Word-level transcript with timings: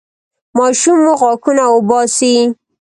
ماشوم 0.57 0.97
مو 1.03 1.13
غاښونه 1.21 1.63
وباسي؟ 1.73 2.33